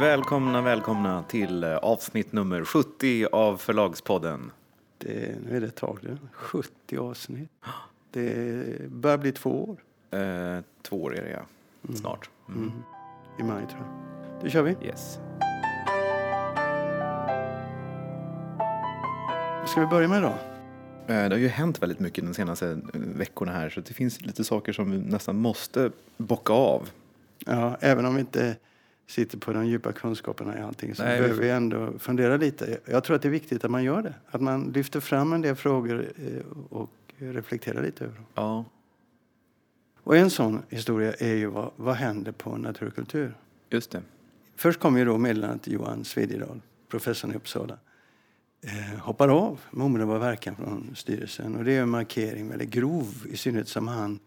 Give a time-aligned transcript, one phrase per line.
[0.00, 4.50] Välkomna, välkomna till eh, avsnitt nummer 70 av Förlagspodden.
[4.98, 6.18] Det, nu är det ett tag det.
[6.32, 7.50] 70 avsnitt.
[8.10, 9.76] Det börjar bli två år.
[10.18, 11.94] Eh, två år är det, ja.
[11.94, 12.30] Snart.
[12.48, 12.60] Mm.
[12.60, 12.72] Mm.
[13.38, 14.42] I maj tror jag.
[14.44, 14.76] Då kör vi.
[14.86, 15.18] Yes.
[19.60, 20.28] Vad ska vi börja med då?
[20.28, 24.20] Eh, Det har ju hänt väldigt mycket de senaste eh, veckorna här så det finns
[24.20, 26.88] lite saker som vi nästan måste bocka av.
[27.46, 28.56] Ja, även om vi inte
[29.06, 32.78] sitter på de djupa kunskaperna i allting så Nej, vi behöver vi ändå fundera lite.
[32.84, 34.14] Jag tror att det är viktigt att man gör det.
[34.30, 38.24] Att man lyfter fram en del frågor eh, och reflekterar lite över dem.
[38.34, 38.64] Ja,
[40.02, 43.34] Och en sån historia är ju vad, vad händer på natur och kultur?
[43.70, 44.02] just det.
[44.56, 47.78] Först kom ju då meddelandet Johan Svedjedal, professorn i Uppsala,
[48.60, 51.56] eh, hoppar av med omedelbar verkan från styrelsen.
[51.56, 54.18] Och det är en markering, väldigt grov, i synnerhet som han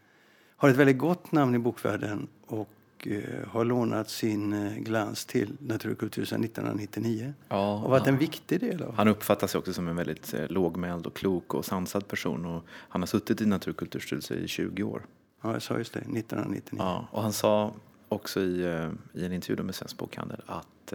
[0.56, 2.70] har ett väldigt gott namn i bokvärlden och
[3.08, 7.34] eh, har lånat sin eh, glans till natur och kultur sedan 1999.
[7.50, 11.06] Ja, Och varit en viktig del av Han uppfattas också som en väldigt eh, lågmäld
[11.06, 12.46] och klok och sansad person.
[12.46, 15.06] Och han har suttit i Naturkulturstyrelsen i 20 år.
[15.42, 16.84] Ja, jag sa just det, 1999.
[16.84, 17.74] Ja, och han sa
[18.10, 20.94] också i, i en intervju med Svensk Bokhandel att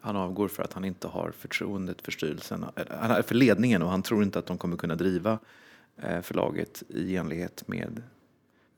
[0.00, 2.64] han avgår för att han inte har förtroendet för styrelsen,
[3.24, 5.38] för ledningen och han tror inte att de kommer kunna driva
[6.22, 8.02] förlaget i enlighet med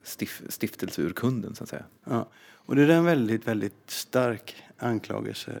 [0.03, 1.85] stif, stiftelseurkunden så att säga.
[2.03, 2.27] Ja.
[2.69, 5.59] Och det är en väldigt, väldigt stark anklagelse.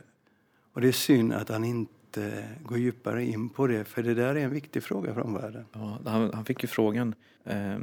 [0.73, 4.35] Och det är synd att han inte går djupare in på det, för det där
[4.35, 5.65] är en viktig fråga för omvärlden.
[5.73, 7.15] Ja, han, han fick ju frågan
[7.45, 7.77] eh,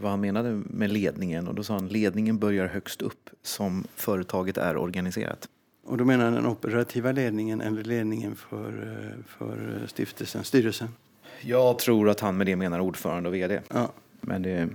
[0.00, 4.56] vad han menade med ledningen och då sa han ledningen börjar högst upp som företaget
[4.56, 5.48] är organiserat.
[5.84, 10.88] Och då menar han den operativa ledningen eller ledningen för, eh, för stiftelsen, styrelsen.
[11.40, 13.60] Jag tror att han med det menar ordförande och vd.
[13.68, 13.92] Ja.
[14.20, 14.68] Men det,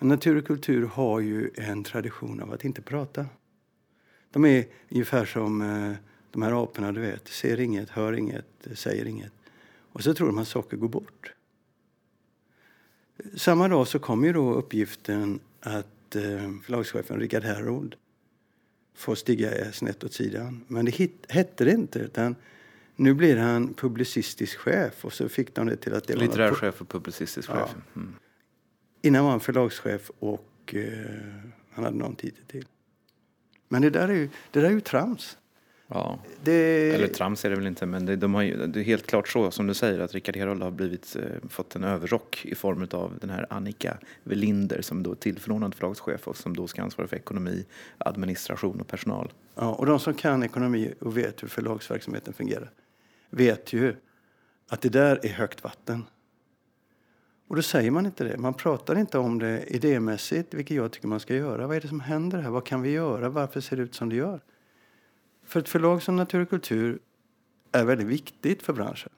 [0.00, 3.26] Men natur och kultur har ju en tradition av att inte prata.
[4.30, 5.92] De är ungefär som eh,
[6.30, 7.28] de här aporna, du vet.
[7.28, 9.32] Ser inget, hör inget, säger inget.
[9.92, 11.32] Och så tror de att saker går bort.
[13.36, 16.22] Samma dag så kom ju då uppgiften att eh,
[16.64, 17.94] förlagschefen Richard Herold
[18.94, 20.64] får stiga snett åt sidan.
[20.68, 22.36] Men det hit, hette det inte, utan
[22.96, 25.04] nu blir han publicistisk chef.
[25.04, 27.54] Och så fick de det till att det litterär chef och publicistisk Ja.
[27.54, 27.76] chef.
[27.96, 28.14] Mm.
[29.02, 30.82] Innan var han förlagschef och eh,
[31.70, 32.64] han hade någon titel till.
[33.68, 35.36] Men det där är ju, det där är ju trams.
[35.88, 36.18] Ja.
[36.44, 39.06] Det, Eller trams är det väl inte, men det, de har ju, det är helt
[39.06, 42.54] klart så som du säger att Rickard Herold har blivit, eh, fått en överrock i
[42.54, 46.82] form av den här Annika Welinder som då är tillförordnad förlagschef och som då ska
[46.82, 47.64] ansvara för ekonomi,
[47.98, 49.32] administration och personal.
[49.54, 52.70] ja, och de som kan ekonomi och vet hur förlagsverksamheten fungerar
[53.30, 53.96] vet ju
[54.68, 56.04] att det där är högt vatten.
[57.50, 58.38] Och då säger man inte det.
[58.38, 61.66] Man pratar inte om det idémässigt, vilket jag tycker man ska göra.
[61.66, 62.50] Vad är det som händer här?
[62.50, 63.28] Vad kan vi göra?
[63.28, 64.40] Varför ser det ut som det gör?
[65.44, 66.98] För ett förlag som Natur och kultur
[67.72, 69.12] är väldigt viktigt för branschen.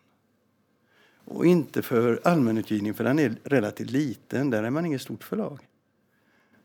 [1.25, 4.51] Och inte för allmänutgivning, för den är relativt liten.
[4.51, 5.69] Där är man inget stort förlag.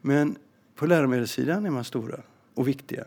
[0.02, 0.38] Men
[0.76, 2.22] på läromedelssidan är man stora
[2.54, 3.06] och viktiga.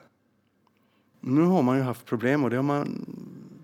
[1.20, 3.06] Nu har man ju haft problem och det har man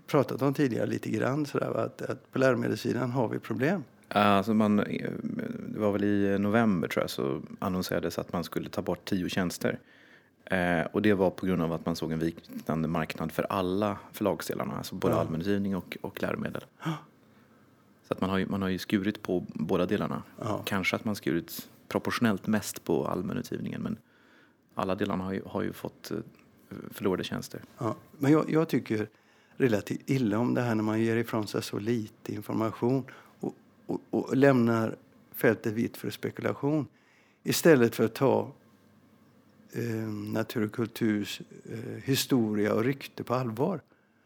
[0.07, 1.45] pratat om tidigare lite grann.
[1.45, 3.83] Sådär, att, att på läromedelssidan har vi problem.
[4.09, 8.81] Alltså man, det var väl i november tror jag så annonserades att man skulle ta
[8.81, 9.79] bort tio tjänster.
[10.45, 13.97] Eh, och det var på grund av att man såg en vikande marknad för alla
[14.13, 15.19] förlagsdelarna, alltså både Ja.
[15.21, 16.65] allmänutgivning och, och läromedel.
[18.07, 20.23] Så att man har, ju, man har ju skurit på båda delarna.
[20.39, 20.61] Ja.
[20.65, 23.97] Kanske att man skurit proportionellt mest på allmänutgivningen men
[24.75, 26.17] alla delarna har ju, har ju fått eh,
[26.91, 27.61] förlorade tjänster.
[27.77, 29.09] Ja, men jag, jag tycker
[29.57, 33.03] relativt illa om det här när man ger ifrån sig så lite information
[33.87, 34.95] och, och, lämnar
[35.35, 36.87] fältet vitt för spekulation
[37.43, 38.51] istället för att ta
[39.71, 43.81] eh, natur och kulturs eh, historia och rykte på allvar.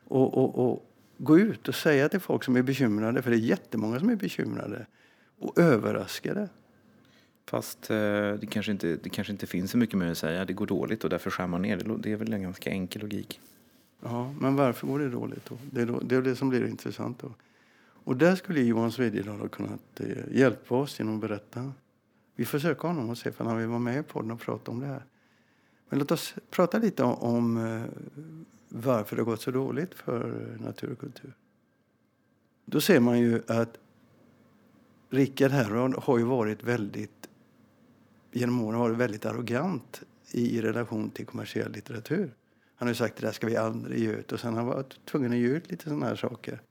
[0.08, 0.86] Och, och, och
[1.18, 4.16] gå ut och säga till folk som är bekymrade, för det är jättemånga som är
[4.16, 4.86] bekymrade,
[5.40, 6.50] och överraskade.
[7.46, 7.98] Fast eh,
[8.34, 10.46] det, kanske inte, det kanske inte finns så mycket mer att säga.
[10.46, 11.78] Det går dåligt och därför skär man ner.
[11.78, 13.40] Det Det är väl en ganska enkel logik.
[14.04, 15.58] Ja, men varför går det dåligt då?
[15.72, 17.32] Det är, då, det är det som blir intressant då.
[18.04, 21.74] Och där skulle Johan Svedjedal ha kunnat eh, hjälpa oss genom att berätta.
[22.36, 24.72] Vi får söka honom och se om han vill vara med i podden och prata
[24.72, 25.06] om det här.
[25.90, 27.82] Men låt oss prata lite om, eh,
[28.70, 31.34] varför det har gått så dåligt för eh, natur och kultur.
[32.66, 33.78] Då ser man ju att
[35.10, 37.30] Rickard Herrod har ju varit väldigt,
[38.32, 40.02] genom åren varit väldigt arrogant
[40.32, 42.36] i relation till kommersiell litteratur.
[42.76, 44.68] Han har ju sagt det där ska vi aldrig ge ut och sen har han
[44.68, 46.62] varit tvungen att ge ut lite sådana här saker.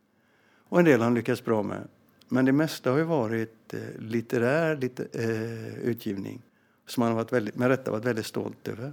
[0.71, 1.89] Och en del har han lyckats bra med.
[2.29, 6.43] Men det mesta har ju varit eh, litterär lite, eh, utgivning
[6.87, 8.93] som han har varit väldigt, med rätta varit väldigt stolt över.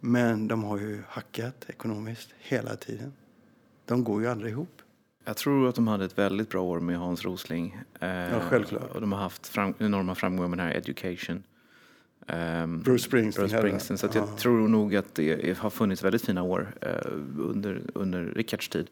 [0.00, 3.12] Men de har ju hackat ekonomiskt hela tiden.
[3.86, 4.82] De går ju aldrig ihop.
[5.24, 7.78] Jag tror att de hade ett väldigt bra år med Hans Rosling.
[8.00, 8.90] Eh, Ja, självklart.
[8.94, 11.42] Och de har haft fram, enorma framgångar med den här Education.
[12.26, 13.48] Ehm, Bruce Springsteen.
[13.48, 13.98] Bruce Springsteen.
[13.98, 14.36] Så jag Ja.
[14.38, 16.90] tror nog att det har funnits väldigt fina år eh,
[17.38, 18.90] under, under Rickards tid.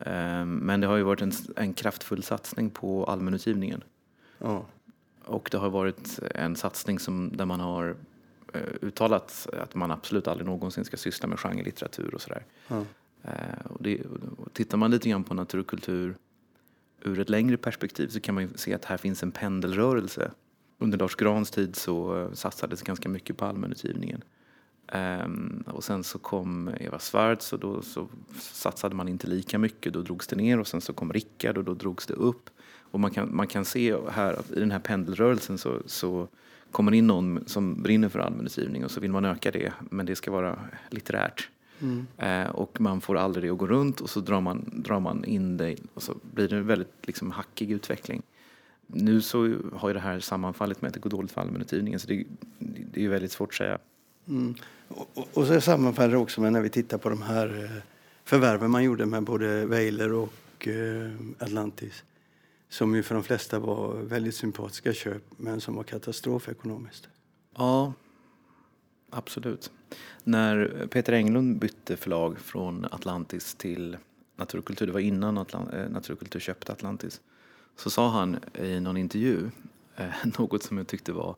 [0.00, 3.84] Ehm, men det har ju varit en, en kraftfull satsning på allmänutgivningen.
[4.38, 4.66] Ja.
[5.24, 7.96] Och det har varit en satsning som, där man har
[8.54, 12.44] eh, uttalat att man absolut aldrig någonsin ska syssla med genrelitteratur och sådär.
[12.68, 12.84] Ja.
[13.22, 14.00] Eh, och det,
[14.38, 16.16] och tittar man lite grann på naturkultur
[17.02, 20.30] ur ett längre perspektiv så kan man ju se att här finns en pendelrörelse.
[20.78, 24.22] Under Lars Grans tid så eh, satsades ganska mycket på allmänutgivningen.
[24.92, 28.08] Ehm, och sen så kom Eva Svartz och då så
[28.38, 29.92] satsade man inte lika mycket.
[29.92, 32.50] Då drogs det ner och sen så kom Rickard och då drogs det upp.
[32.90, 36.28] Och man kan, man kan se här att i den här pendelrörelsen så, så
[36.70, 40.16] kommer in någon som brinner för allmänutgivning och så vill man öka det men det
[40.16, 40.58] ska vara
[40.90, 41.48] litterärt.
[41.80, 42.06] Mm.
[42.16, 45.24] Eh, och man får aldrig det att gå runt och så drar man, drar man
[45.24, 48.22] in det och så blir det en väldigt liksom, hackig utveckling.
[48.86, 52.08] Nu så har ju det här sammanfallit med att det går dåligt för allmänutgivningen så
[52.08, 52.24] det,
[52.58, 53.78] det är ju väldigt svårt att säga.
[54.30, 54.54] Mm.
[54.88, 57.82] Och, och, och så sammanfaller det också med när vi tittar på de här eh,
[58.24, 62.04] förvärven man gjorde med både Weiler och eh, Atlantis.
[62.68, 67.08] Som ju för de flesta var väldigt sympatiska köp men som var katastrof ekonomiskt.
[67.56, 67.92] Ja,
[69.10, 69.70] absolut.
[70.24, 73.96] När Peter Englund bytte förlag från Atlantis till
[74.36, 77.20] Naturkultur, det var innan Atlant eh, Naturkultur köpte Atlantis,
[77.76, 79.50] så sa han i någon intervju
[79.96, 81.36] eh, något som jag tyckte var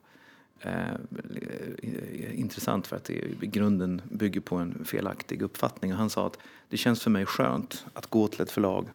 [0.63, 5.93] eh, intressant för att det i grunden bygger på en felaktig uppfattning.
[5.93, 6.39] Och han sa att
[6.69, 8.89] det känns för mig skönt att gå till ett förlag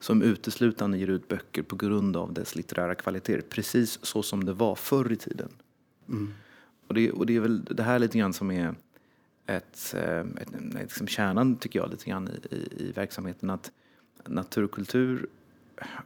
[0.00, 4.52] som uteslutande ger ut böcker på grund av dess litterära kvaliteter, precis så som det
[4.52, 5.48] var förr i tiden.
[6.86, 8.74] Och det, och det är väl det här lite grann som är
[9.46, 13.50] ett, eh, ett, ett liksom kärnan, tycker jag, lite grann i, i, i verksamheten.
[13.50, 13.72] Att
[14.26, 15.26] naturkultur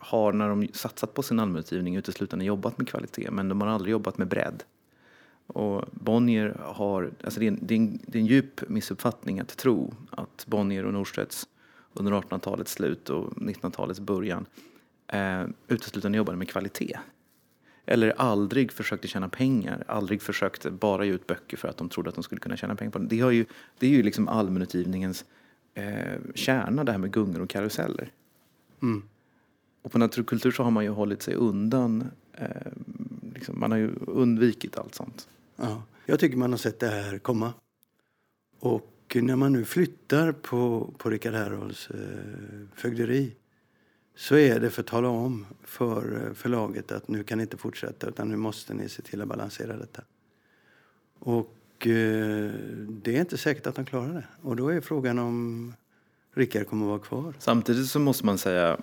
[0.00, 3.92] har, när de satsat på sin allmänutgivning, uteslutande jobbat med kvalitet, men de har aldrig
[3.92, 4.62] jobbat med bredd.
[5.48, 9.40] Och Bonnier har, alltså det är, en, det, är en, det är en djup missuppfattning
[9.40, 11.48] att tro att Bonnier och Norstedts
[11.94, 14.46] under 1800-talets slut och 1900-talets början
[15.06, 16.98] eh, uteslutande jobbade med kvalitet.
[17.86, 22.08] Eller aldrig försökte tjäna pengar, aldrig försökte bara ge ut böcker för att de trodde
[22.08, 23.06] att de skulle kunna tjäna pengar på det.
[23.06, 23.46] Det, har ju,
[23.78, 25.24] det är ju liksom allmänutgivningens
[25.74, 28.12] eh, kärna, det här med gungor och karuseller.
[28.82, 29.02] Mm.
[29.82, 32.46] Och på naturkultur så har man ju hållit sig undan, eh,
[33.34, 35.28] liksom, man har ju undvikit allt sånt.
[35.58, 35.82] Ja.
[36.06, 37.52] Jag tycker man har sett det här komma.
[38.60, 41.98] Och när man nu flyttar på, på Rickard Herholds eh,
[42.74, 43.36] fögderi
[44.16, 47.56] så är det för att tala om för eh, förlaget att nu kan ni inte
[47.56, 50.02] fortsätta utan nu måste ni se till att balansera detta.
[51.18, 52.52] Och eh,
[52.88, 54.26] det är inte säkert att de klarar det.
[54.42, 55.74] Och då är frågan om
[56.34, 57.34] Rickard kommer att vara kvar.
[57.38, 58.78] Samtidigt så måste man säga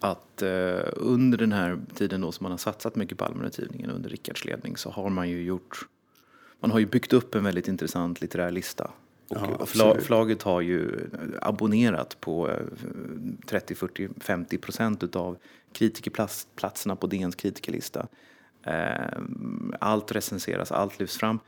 [0.00, 4.10] att eh, under den här tiden då som man har satsat mycket på allmänutgivningen under
[4.10, 5.88] Rickards ledning så har man ju gjort,
[6.60, 8.90] man har ju byggt upp en väldigt intressant litterär lista.
[9.28, 10.04] Ja, fla, absolut.
[10.04, 11.10] förlaget har ju
[11.42, 12.56] abonnerat på eh,
[13.46, 15.36] 30, 40, 50 procent utav
[15.72, 18.06] kritikerplatserna på DNs kritikerlista.
[18.62, 19.18] Eh,
[19.80, 21.38] Allt recenseras, allt lyfts fram.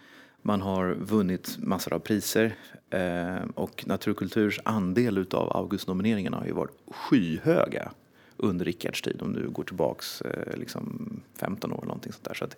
[0.43, 2.55] Man har vunnit massor av priser
[2.91, 7.93] eh, och Naturkulturs andel utav Augustnomineringarna har ju varit skyhöga
[8.37, 12.35] under Rickards tid om du går tillbaks eh, liksom 15 år eller någonting sånt där.
[12.35, 12.57] Så att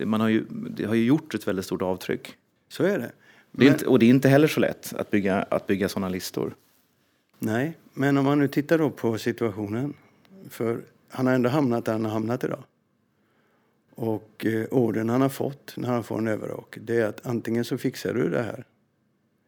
[0.00, 2.36] det, man har ju, det har ju gjort ett väldigt stort avtryck.
[2.68, 2.98] Så är det.
[2.98, 3.12] Det är
[3.52, 6.54] Men- inte, och det är inte heller så lätt att bygga, att bygga sådana listor.
[7.38, 9.94] Nej, men om man nu tittar då på situationen.
[10.50, 12.64] För han har ändå hamnat där han har hamnat idag.
[13.94, 17.64] Och eh, orden han har fått när han får en överrock, det är att antingen
[17.64, 18.64] så fixar du det här.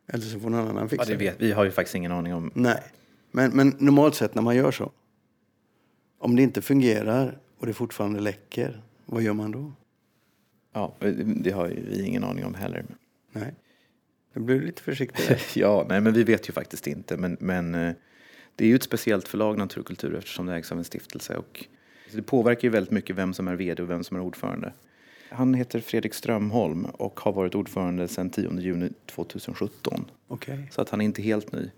[0.06, 2.34] Eller så får någon annan fixa Ja, det vet, vi har ju faktiskt ingen aning
[2.34, 2.50] om.
[2.54, 2.82] Nej,
[3.30, 4.90] men, men normalt sett när man gör så.
[6.18, 9.72] Om det inte fungerar och det fortfarande läcker, vad gör man då?
[10.72, 12.84] Ja, det har vi ingen aning om heller.
[13.32, 13.54] Nej,
[14.34, 15.36] då blir du lite försiktig.
[15.54, 17.16] Ja, nej, men vi vet ju faktiskt inte.
[17.16, 17.92] Men, men eh,
[18.56, 21.36] det är ju ett speciellt förlag, Naturkultur, eftersom det ägs av en stiftelse.
[21.36, 21.66] Och
[22.12, 24.72] det påverkar ju väldigt mycket vem som är vd och vem som är ordförande.
[25.30, 30.04] Han heter Fredrik Strömholm och har varit ordförande sedan 10 juni 2017.
[30.28, 30.68] Okej.
[30.70, 31.70] Så att han är inte helt ny.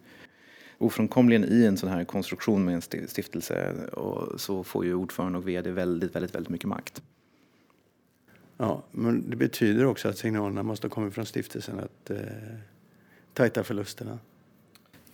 [0.79, 5.39] Ofrånkomligen i en sån här konstruktion med en sti- stiftelse och så får ju ordförande
[5.39, 7.03] och vd väldigt, väldigt, väldigt mycket makt.
[8.57, 12.19] Ja, men det betyder också att signalerna måste komma från stiftelsen att eh,
[13.33, 14.19] tajta förlusterna.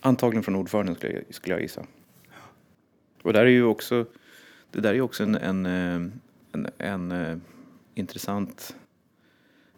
[0.01, 1.85] Antagligen från ordföranden skulle jag, skulle jag gissa.
[3.21, 4.05] Och där är ju också,
[4.71, 6.11] det där är ju också en, en, eh,
[6.51, 7.37] en, en eh,
[7.93, 8.75] intressant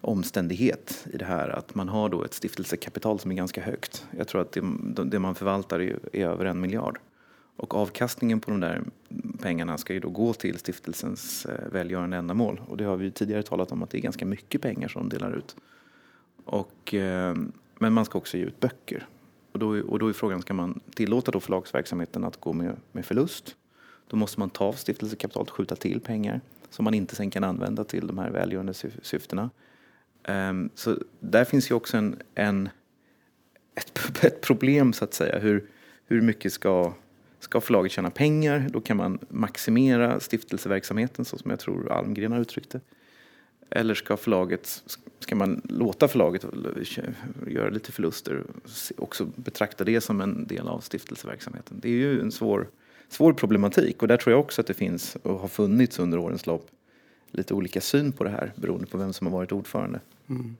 [0.01, 4.07] omständighet i det här att man har då ett stiftelsekapital som är ganska högt.
[4.17, 4.61] Jag tror att det,
[5.05, 6.99] det man förvaltar är, är över en miljard.
[7.55, 8.81] Och avkastningen på de där
[9.41, 12.61] pengarna ska ju då gå till stiftelsens eh, välgörande ändamål.
[12.67, 15.15] Och det har vi tidigare talat om att det är ganska mycket pengar som de
[15.17, 15.55] delar ut.
[16.45, 17.35] Och, eh,
[17.79, 19.07] men man ska också ge ut böcker.
[19.51, 23.05] Och då, och då är frågan, ska man tillåta då förlagsverksamheten att gå med, med
[23.05, 23.55] förlust?
[24.07, 27.43] Då måste man ta av stiftelsekapitalet och skjuta till pengar som man inte sen kan
[27.43, 29.49] använda till de här välgörande syftena.
[30.27, 32.69] Um, så där finns ju också en, en,
[33.75, 35.39] ett, ett problem så att säga.
[35.39, 35.69] Hur,
[36.05, 36.93] hur mycket ska,
[37.43, 38.69] ska förlaget tjäna pengar?
[38.69, 42.81] Då kan man maximera stiftelseverksamheten så som jag tror Almgren har uttryckt det.
[43.69, 44.83] Eller ska förlaget,
[45.19, 46.45] ska man låta förlaget
[47.47, 48.43] göra lite förluster
[48.97, 51.79] och också betrakta det som en del av stiftelseverksamheten?
[51.81, 52.67] Det är ju en svår,
[53.09, 56.45] svår problematik och där tror jag också att det finns och har funnits under årens
[56.45, 56.69] lopp
[57.31, 59.99] lite olika syn på det här beroende på vem som har varit ordförande.
[60.29, 60.55] Mm.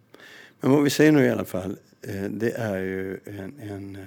[0.60, 4.02] Men vad vi säger nu i alla fall, eh, det är ju en, en eh,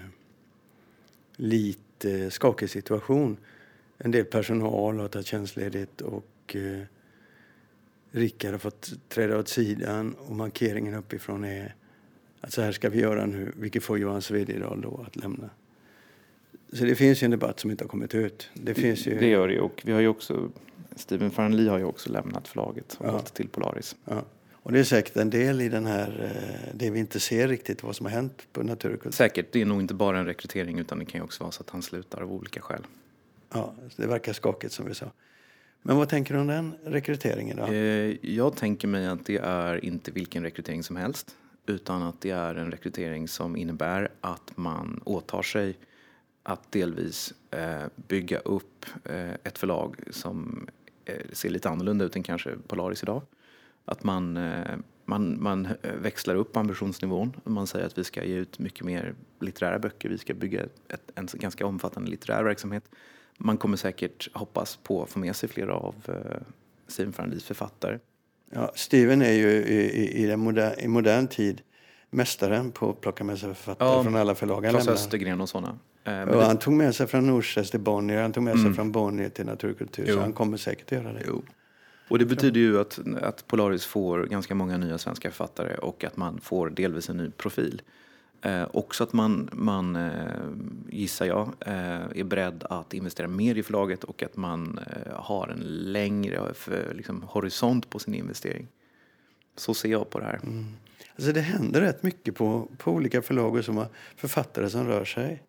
[2.05, 3.37] eh, skakig situation.
[3.99, 6.83] En del personal har tagit tjänstledigt och eh,
[8.11, 11.75] Rickard har fått träda åt sidan och markeringen uppifrån är
[12.41, 15.51] att så här ska vi göra nu, vilket får Johan Svedjedal då att lämna.
[16.73, 18.51] Så det finns ju en debatt som inte har kommit ut.
[18.55, 19.19] Det, finns ju...
[19.19, 20.51] det gör det och vi har ju också,
[20.97, 23.13] Steven Farnley har ju också lämnat förlaget och ja.
[23.13, 23.97] gått till Polaris.
[24.05, 24.25] Ja.
[24.67, 27.83] Och det är säkert en del i den här, eh, det vi inte ser riktigt
[27.83, 29.11] vad som har hänt på Naturkultur.
[29.11, 31.63] Säkert, det är nog inte bara en rekrytering utan det kan ju också vara så
[31.63, 32.83] att han slutar av olika skäl.
[33.53, 35.11] Ja, det verkar skakigt som vi sa.
[35.83, 37.57] Men vad tänker du om den rekryteringen?
[37.57, 37.67] Då?
[37.67, 42.31] Eh, jag tänker mig att det är inte vilken rekrytering som helst utan att det
[42.31, 45.79] är en rekrytering som innebär att man åtar sig
[46.43, 48.87] att delvis eh, bygga upp
[49.43, 50.67] ett förlag som
[51.33, 53.23] ser lite annorlunda ut än kanske Polaris idag.
[53.89, 54.39] Att man,
[55.05, 55.69] man, man
[56.03, 57.33] växlar upp ambitionsnivån.
[57.45, 60.09] Man säger att vi ska ge ut mycket mer litterära böcker.
[60.09, 62.85] Vi ska bygga ett, en ganska omfattande litterär verksamhet
[63.39, 66.15] man kommer säkert hoppas på att få med sig flera av eh,
[66.87, 67.99] Steven Farnleys författare.
[68.51, 71.63] Ja, Steven är ju i, i, den moder, i modern tid
[72.11, 74.71] mästaren på att plocka med sig författare ja, från alla förlag.
[74.71, 75.79] Klas Östergren och sådana.
[76.05, 78.75] Eh, och han tog med sig från Norstedts till Bonnier, han tog med sig mm.
[78.75, 80.05] från Bonnier till Naturkultur.
[80.09, 80.15] Jo.
[80.15, 81.23] Så han kommer säkert att göra det.
[81.27, 81.43] Jo.
[82.09, 86.17] Och det betyder ju att, att Polaris får ganska många nya svenska författare och att
[86.17, 87.83] man får delvis en ny profil.
[88.43, 90.13] Eh, också att man, man eh,
[90.89, 95.49] gissar jag, eh, är beredd att investera mer i förlaget och att man eh, har
[95.49, 95.61] en
[95.93, 98.69] längre eh, för, liksom, horisont på sin investering.
[99.57, 100.41] Så ser jag på det här.
[100.43, 100.67] Mm.
[101.17, 105.05] Alltså det händer rätt mycket på, på olika förlag och som har författare som rör
[105.05, 105.43] sig.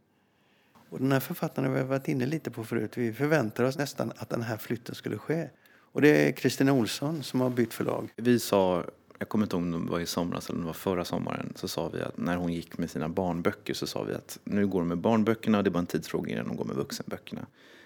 [0.89, 2.97] Och den här författaren har vi varit inne lite på förut.
[2.97, 5.49] Vi förväntar oss nästan att den här flytten skulle ske.
[5.97, 8.09] Och det är Kristina Olsson som har bytt förlag.
[8.15, 8.85] Vi sa
[9.19, 11.53] jag kommer inte ihåg om det var i somras eller om det var förra sommaren,
[11.55, 14.67] så sa vi att när hon gick med sina barnböcker så sa vi att nu
[14.67, 17.45] går hon med barnböckerna och det är bara en tidsfråga innan hon går med vuxenböckerna.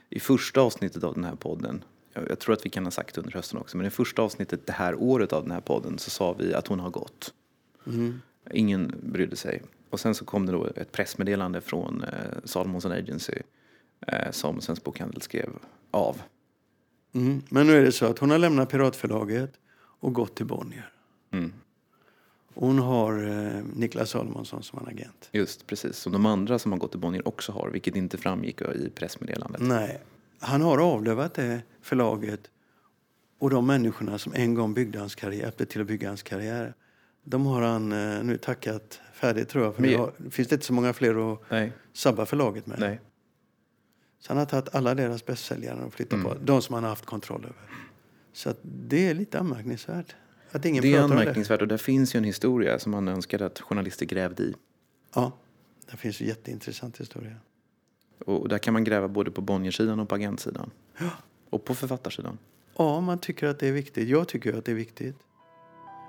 [0.09, 3.31] I första avsnittet av den här podden, jag, tror att vi kan ha sagt under
[3.31, 6.33] hösten också, men i första avsnittet det här året av den här podden så sa
[6.33, 7.33] vi att hon har gått.
[7.87, 8.21] Mm.
[8.51, 9.61] Ingen brydde sig.
[9.89, 12.09] Och sen så kom det då ett pressmeddelande från eh,
[12.43, 13.35] Salomonsson Agency
[14.07, 15.49] eh, som Svensk Bokhandel skrev
[15.91, 16.21] av.
[17.13, 17.41] Mm.
[17.49, 19.51] Men nu är det så att hon har lämnat Piratförlaget
[19.99, 20.89] och gått till Bonnier.
[21.31, 21.53] Mm.
[22.53, 25.29] Hon har eh, Niklas Salomonsson som en agent.
[25.31, 28.61] Just precis, som de andra som har gått till Bonnier också har, vilket inte framgick
[28.61, 29.61] i pressmeddelandet.
[29.61, 30.01] Nej,
[30.39, 32.49] han har avlövat det förlaget
[33.39, 36.73] och de människorna som en gång byggde hans karriär, hjälpte till att bygga hans karriär.
[37.23, 39.75] De har han eh, nu tackat färdigt tror jag.
[39.75, 39.99] För Men...
[39.99, 41.71] har, finns det inte så många fler att Nej.
[41.93, 42.79] sabba förlaget med.
[42.79, 42.99] Nej.
[44.21, 46.25] Så han har tagit alla deras bästsäljare och flyttat mm.
[46.25, 46.37] på.
[46.41, 47.55] De som han har haft kontroll över.
[48.33, 50.15] Så det är lite anmärkningsvärt.
[50.51, 51.63] Att ingen det är anmärkningsvärt det.
[51.63, 54.53] och det finns ju en historia som man önskade att journalister grävde i.
[55.15, 55.31] Ja,
[55.91, 57.35] det finns en jätteintressant historia.
[58.25, 60.71] Och där kan man gräva både på Bonniersidan och på agentsidan.
[60.97, 61.09] Ja.
[61.49, 62.37] Och på författarsidan.
[62.77, 64.09] Ja, man tycker att det är viktigt.
[64.09, 65.15] Jag tycker att det är viktigt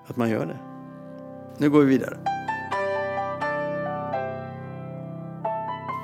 [0.06, 0.58] att man gör det.
[1.58, 2.41] Nu går vi vidare.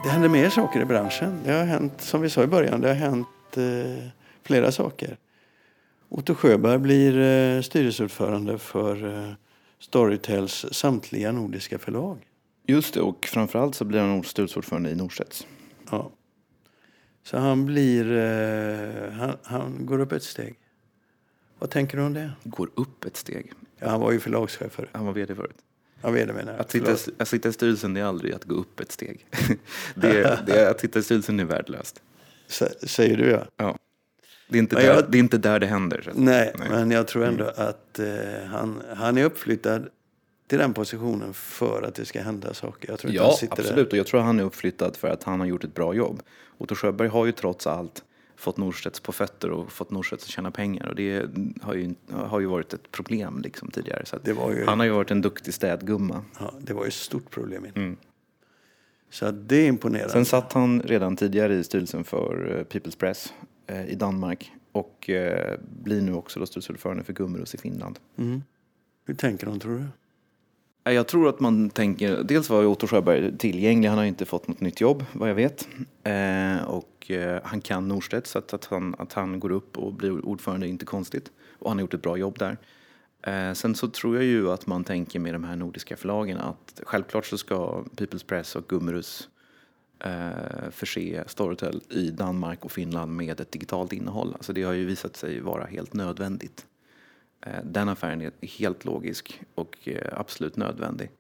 [0.05, 1.41] Det händer mer saker i branschen.
[1.45, 4.09] Det har hänt, som vi sa i början, det har hänt eh,
[4.43, 5.17] flera saker.
[6.09, 9.33] Otto Sjöberg blir eh, styrelseordförande för eh,
[9.79, 12.19] Storytels samtliga nordiska förlag.
[12.67, 15.47] Just det, och framförallt så blir han styrelseordförande i Norstedts.
[15.91, 16.11] Ja.
[17.23, 18.13] Så han blir...
[18.13, 20.55] Eh, han, han, går upp ett steg.
[21.59, 22.31] Vad tänker du om det?
[22.45, 23.53] Går upp ett steg?
[23.79, 24.91] Ja, han var ju förlagschef förut.
[24.93, 25.57] Han var vd förut.
[26.03, 26.59] Ja, vd menar.
[26.59, 29.27] Att sitta, att sitta i styrelsen är aldrig att gå upp ett steg.
[29.95, 32.01] det, det är, att sitta i styrelsen är värdelöst.
[32.83, 33.45] säger du ja.
[33.57, 33.77] Ja.
[34.49, 36.09] Det är inte, Men där, jag- det, är inte där det händer.
[36.11, 36.69] att- Nej, Nej.
[36.71, 38.07] men jag tror ändå att eh,
[38.51, 39.89] han, han är uppflyttad
[40.49, 42.89] till den positionen för att det ska hända saker.
[42.91, 43.93] Jag tror Ja, han sitter absolut.
[43.93, 46.23] Och jag tror han är uppflyttad för att han har gjort ett bra jobb.
[46.59, 48.05] Otto Sjöberg har ju trots allt
[48.39, 50.87] fått Norstedts på fötter och fått Norstedts att tjäna pengar.
[50.89, 51.27] Och det
[51.63, 54.07] har ju, har ju varit ett problem liksom tidigare.
[54.07, 54.17] Så
[54.53, 56.25] ju- Han har ju varit en duktig städgumma.
[56.41, 57.67] Ja, det var ju ett stort problem.
[57.75, 57.97] Mm.
[59.11, 60.13] Så det är imponerande.
[60.13, 63.33] Sen satt han redan tidigare i styrelsen för eh, People's Press
[63.67, 67.99] eh, i Danmark och eh, blir nu också styrelseordförande för Gummerus i Finland.
[68.19, 68.43] Mm.
[69.07, 69.85] Hur tänker de, tror du?
[70.85, 74.09] Eh, jag tror att man tänker, dels var ju Otto Sjöberg tillgänglig, han har ju
[74.09, 75.69] inte fått något nytt jobb vad jag vet.
[76.03, 79.93] Eh, och eh, han kan Norstedt så att, att, han, att han går upp och
[79.93, 81.31] blir ordförande är inte konstigt.
[81.59, 82.57] Och han har gjort ett bra jobb där.
[83.23, 86.81] Eh, sen så tror jag ju att man tänker med de här nordiska förlagen att
[86.83, 89.29] självklart så ska People's Press och Gummerus
[90.05, 94.35] eh, förse Storytel i Danmark och Finland med ett digitalt innehåll.
[94.35, 96.67] Alltså det har ju visat sig vara helt nödvändigt.
[97.41, 101.11] Eh, Den affären är helt logisk och eh, absolut nödvändig.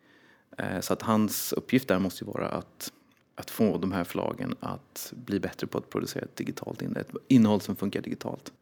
[0.59, 2.93] Eh, Så att hans uppgift där måste ju vara att,
[3.35, 7.17] att få de här förlagen att bli bättre på att producera ett digitalt innehåll, ett
[7.29, 8.53] innehåll som funkar digitalt.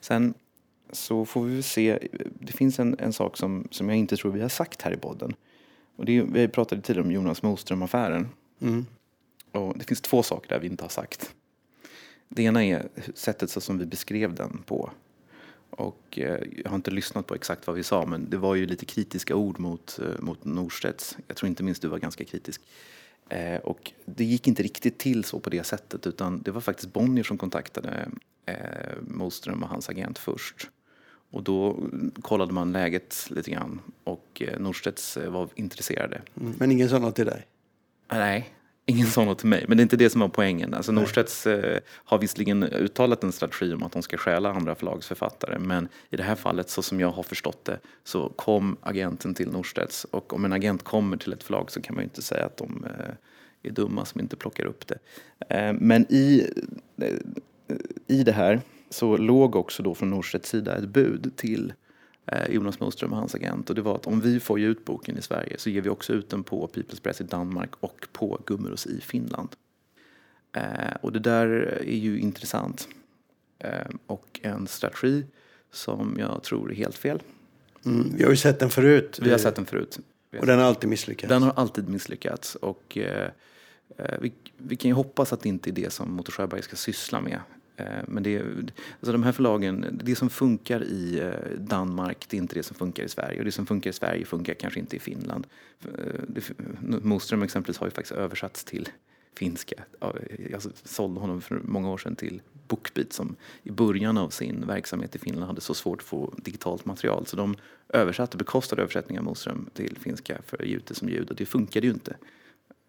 [0.00, 0.34] Sen
[0.92, 1.98] så får vi se,
[2.40, 4.96] det finns en, en sak som, som jag inte tror vi har sagt här i
[4.96, 5.34] podden.
[5.96, 8.28] Och det vi pratade tidigare om Jonas Moström-affären.
[8.60, 8.86] Mm.
[9.52, 11.34] Och det finns två saker där vi inte har sagt.
[12.28, 14.90] Det ena är sättet så som vi beskrev den på.
[15.76, 18.66] Och eh, jag har inte lyssnat på exakt vad vi sa, men det var ju
[18.66, 21.16] lite kritiska ord mot, eh, mot Norstedts.
[21.26, 22.62] Jag tror inte minst du var ganska kritisk.
[23.28, 26.92] Eh, och det gick inte riktigt till så på det sättet, utan det var faktiskt
[26.92, 28.08] Bonnier som kontaktade
[28.46, 28.56] eh,
[29.00, 30.70] Moström och hans agent först.
[31.30, 31.76] Och då
[32.22, 36.22] kollade man läget lite grann och eh, Norstedts eh, var intresserade.
[36.40, 36.54] Mm.
[36.58, 37.46] Men ingen sa något till dig?
[38.12, 38.54] Nej,
[38.86, 39.64] ingen sa något till mig.
[39.68, 40.74] Men det är inte det som var poängen.
[40.74, 45.58] Alltså Norstedts eh, har visserligen uttalat en strategi om att de ska stjäla andra förlagsförfattare.
[45.58, 49.50] Men i det här fallet, så som jag har förstått det, så kom agenten till
[49.50, 50.04] Norstedts.
[50.04, 52.56] Och om en agent kommer till ett förlag så kan man ju inte säga att
[52.56, 53.14] de eh,
[53.62, 54.98] är dumma som inte plockar upp det.
[55.48, 56.50] Eh, men i,
[56.96, 57.16] eh,
[58.06, 61.72] i det här så låg också då från Norstedts sida ett bud till
[62.48, 63.70] Jonas Moström och hans agent.
[63.70, 66.12] Och det var att om vi får ut boken i Sverige så ger vi också
[66.12, 69.48] ut den på People's Press i Danmark och på Gummerus i Finland.
[70.52, 71.48] Eh, och det där
[71.86, 72.88] är ju intressant.
[73.58, 73.70] Eh,
[74.06, 75.26] och en strategi
[75.72, 77.22] som jag tror är helt fel.
[77.84, 78.12] Mm.
[78.16, 79.18] Vi har ju sett den förut.
[79.22, 79.98] Vi har sett den förut.
[80.40, 81.28] Och den har alltid misslyckats.
[81.28, 82.54] Den har alltid misslyckats.
[82.54, 83.30] Och eh,
[83.96, 86.76] eh, vi, vi kan ju hoppas att det inte är det som Motor Sjöberg ska
[86.76, 87.40] syssla med.
[87.76, 92.38] Eh, men det, alltså de här förlagen, det som funkar i eh, Danmark, det är
[92.38, 93.38] inte det som funkar i Sverige.
[93.38, 95.46] Och det som funkar i Sverige funkar kanske inte i Finland.
[95.84, 96.42] Eh,
[96.80, 98.88] Moström exempelvis har ju faktiskt översatts till
[99.36, 99.84] finska.
[100.50, 105.16] Jag sålde honom för många år sedan till Bookbeat som i början av sin verksamhet
[105.16, 107.26] i Finland hade så svårt att få digitalt material.
[107.26, 107.56] Så de
[107.88, 111.36] översatte, bekostade översättningen av Moström till finska för att ge ut det som ljud och
[111.36, 112.16] det funkade ju inte.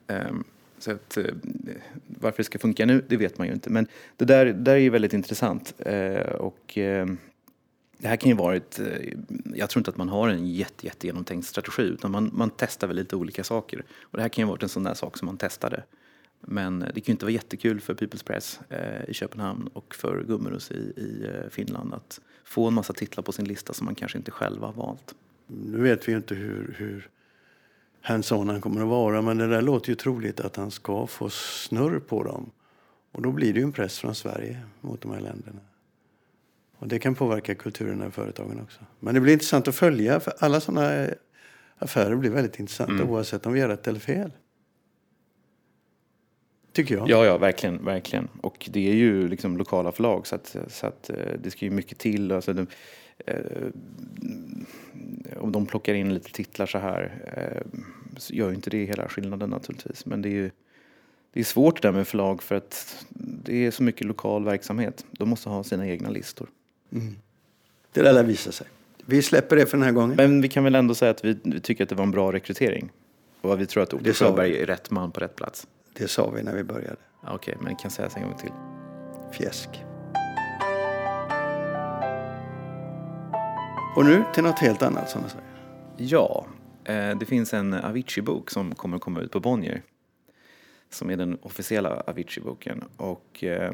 [0.08, 0.44] Ehm,
[0.80, 1.26] så att, eh,
[2.08, 3.70] varför det ska funka nu, det vet man ju inte.
[3.70, 5.74] Men det där, det där är ju väldigt intressant.
[5.80, 7.08] Eh, och eh,
[7.98, 8.80] det här kan ju vara ett,
[9.56, 12.88] jag tror inte att man har en jätte, jätte genomtänkt strategi utan man, man testar
[12.88, 13.84] väl lite olika saker.
[14.02, 15.84] Och det här kan ju ha varit en sån där sak som man testade.
[16.42, 20.24] Men det kan ju inte vara jättekul för People's Press eh, i Köpenhamn och för
[20.24, 24.18] Gummerus i, i Finland att få en massa titlar på sin lista som man kanske
[24.18, 25.16] inte själv har valt.
[25.48, 27.10] Nu vet vi ju inte hur, hur
[28.06, 31.30] hands-on han kommer att vara men det där låter ju troligt att han ska få
[31.30, 32.52] snurr på dem.
[33.12, 35.60] Och då blir det ju en press från Sverige mot de här länderna.
[36.78, 38.80] Och det kan påverka kulturen i företagen också.
[39.00, 41.08] Men det blir intressant att följa för alla sådana
[41.78, 44.32] affärer blir väldigt intressanta oavsett om vi gör rätt eller fel.
[46.72, 47.10] Tycker jag.
[47.10, 48.28] Ja, ja, verkligen, verkligen.
[48.42, 51.72] Och det är ju liksom lokala förlag så att, så att eh, det ska ju
[51.72, 52.32] mycket till.
[52.32, 52.68] Alltså, de,
[53.26, 53.36] eh,
[55.38, 57.80] om de plockar in lite titlar så här eh,
[58.18, 60.06] så gör ju inte det hela skillnaden naturligtvis.
[60.06, 60.52] Men det är ju
[61.34, 63.06] det är svårt det där med förlag för att
[63.44, 65.06] det är så mycket lokal verksamhet.
[65.12, 66.50] De måste ha sina egna listor.
[67.92, 68.68] Det där lär visa sig.
[69.06, 70.16] Vi släpper det för den här gången.
[70.16, 72.32] Men vi kan väl ändå säga att vi, vi tycker att det var en bra
[72.32, 72.92] rekrytering.
[73.42, 74.14] Och vi tror att Otto.
[74.14, 75.68] Sjöberg är rätt man på rätt plats.
[75.94, 76.98] Det sa vi när vi började.
[77.24, 78.52] Ja, Okej, men det kan sägas en gång till.
[79.32, 79.70] Fjäsk.
[83.96, 85.46] Och nu till något helt annat som jag säger.
[85.98, 86.46] Ja,
[86.84, 89.82] eh, det finns en Avicii-bok som kommer att komma ut på Bonnier.
[90.90, 92.84] Som är den officiella Avicii-boken.
[92.98, 93.74] Och eh,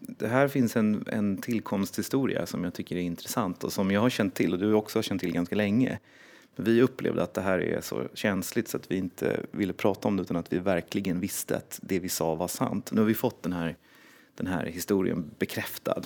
[0.00, 4.10] det här finns en, en tillkomsthistoria som jag tycker är intressant och som jag har
[4.10, 5.98] känt till och du också har känt till ganska länge.
[6.56, 10.16] Vi upplevde att det här är så känsligt så att vi inte ville prata om
[10.16, 12.92] det utan att vi verkligen visste att det vi sa var sant.
[12.92, 13.76] Nu har vi fått den här,
[14.34, 16.02] den här historien bekräftad.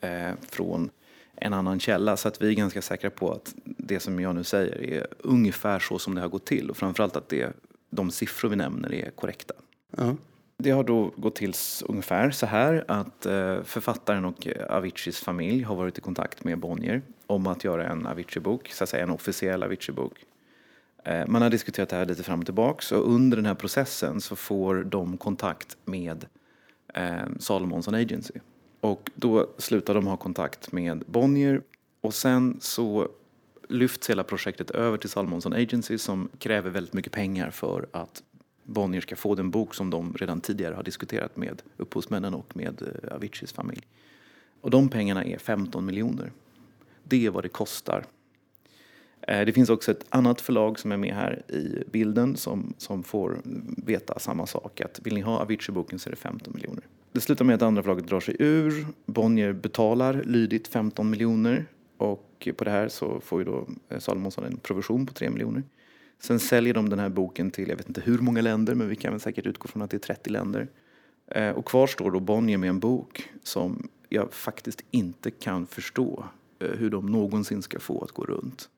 [0.00, 0.90] eh, från
[1.36, 2.16] en annan källa.
[2.16, 5.78] Så att vi är ganska säkra på att det som jag nu säger är ungefär
[5.78, 6.70] så som det har gått till.
[6.70, 7.52] Och framförallt att det,
[7.90, 9.54] de siffror vi nämner är korrekta.
[9.96, 10.16] Ja.
[10.58, 15.76] Det har då gått till ungefär så här att eh, författaren och Aviciis familj har
[15.76, 19.62] varit i kontakt med Bonnier om att göra en Avicii-bok, så att säga en officiell
[19.62, 20.24] Avicii-bok.
[21.04, 24.20] Eh, man har diskuterat det här lite fram och tillbaks och under den här processen
[24.20, 26.26] så får de kontakt med
[26.94, 28.34] eh, Salomonsson Agency.
[28.86, 31.62] Och då slutar de ha kontakt med Bonnier
[32.00, 33.08] och sen så
[33.68, 38.22] lyfts hela projektet över till Salmonson Agency som kräver väldigt mycket pengar för att
[38.62, 42.82] Bonnier ska få den bok som de redan tidigare har diskuterat med upphovsmännen och med
[42.82, 43.86] eh, Aviciis familj.
[44.60, 46.32] Och de pengarna är 15 miljoner.
[47.02, 48.04] Det är vad det kostar.
[49.20, 53.02] Eh, det finns också ett annat förlag som är med här i bilden som, som
[53.02, 53.40] får
[53.86, 54.80] veta samma sak.
[54.80, 56.84] Att vill ni ha Avicii-boken så är det 15 miljoner.
[57.16, 58.86] Det slutar med att andra förlaget drar sig ur.
[59.06, 64.44] Bonnier betalar lydigt 15 miljoner och på det här så får ju då eh, Salomonsson
[64.44, 65.62] en provision på 3 miljoner.
[66.18, 68.96] Sen säljer de den här boken till, jag vet inte hur många länder, men vi
[68.96, 70.68] kan väl säkert utgå från att det är 30 länder.
[71.26, 76.24] Eh, och kvar står då Bonnier med en bok som jag faktiskt inte kan förstå
[76.58, 78.68] eh, hur de någonsin ska få att gå runt.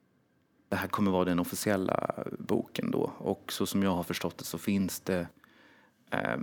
[0.68, 4.44] Det här kommer vara den officiella boken då och så som jag har förstått det
[4.44, 5.26] så finns det
[6.10, 6.38] eh,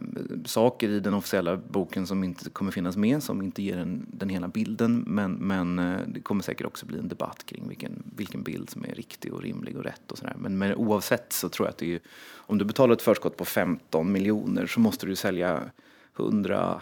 [0.45, 4.29] saker i den officiella boken som inte kommer finnas med, som inte ger en, den
[4.29, 5.03] hela bilden.
[5.07, 8.85] Men, men eh, det kommer säkert också bli en debatt kring vilken, vilken bild som
[8.85, 10.35] är riktig och rimlig och rätt och sådär.
[10.37, 11.99] Men, men oavsett så tror jag att det är,
[12.35, 15.61] om du betalar ett förskott på 15 miljoner så måste du sälja
[16.17, 16.81] 100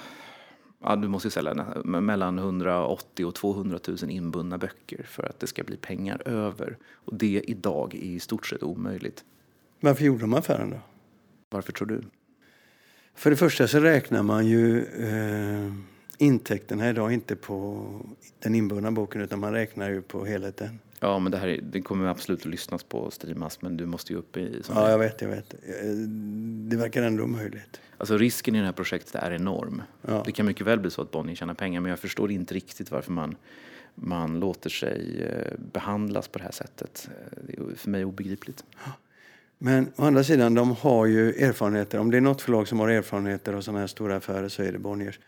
[0.86, 5.64] Ja, du måste sälja mellan 180 och 200 000 inbundna böcker för att det ska
[5.64, 6.78] bli pengar över.
[6.94, 9.24] Och det idag är i stort sett omöjligt.
[9.80, 10.80] Varför gjorde de affären då?
[11.50, 12.04] Varför tror du?
[13.16, 15.74] För det första så räknar man ju eh,
[16.18, 17.88] intäkterna idag inte på
[18.40, 20.80] den inbundna boken utan man räknar ju på helheten.
[21.00, 23.86] Ja, men det här är, det kommer absolut att lyssnas på och streamas men du
[23.86, 24.62] måste ju upp i...
[24.70, 25.54] Ja, jag vet, jag vet.
[25.54, 25.90] Eh,
[26.70, 27.82] det verkar ändå omöjligt.
[27.98, 29.82] Alltså risken i det här projektet är enorm.
[30.02, 30.24] Ja.
[30.26, 32.92] Det kan mycket väl bli så att Bonnier tjänar pengar men jag förstår inte riktigt
[32.92, 33.36] varför man,
[33.96, 37.10] man låter sig eh, behandlas på det här sättet.
[37.12, 38.64] Eh, det är för mig obegripligt.
[39.66, 42.00] Men å andra sidan, de har ju erfarenheter.
[42.00, 44.72] Om det är något förlag som har erfarenheter av sådana här stora affärer så är
[44.72, 45.20] det Bonniers.